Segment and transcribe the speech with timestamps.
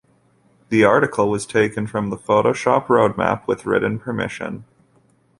[0.69, 4.65] This article was taken from The Photoshop Roadmap with written permission.